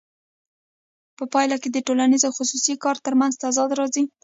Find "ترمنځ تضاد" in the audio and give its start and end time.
3.05-3.69